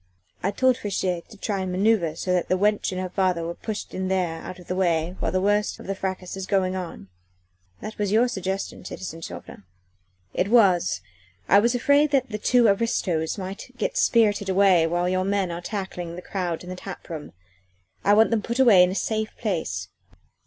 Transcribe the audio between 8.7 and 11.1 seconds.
citizen Chauvelin." "It was.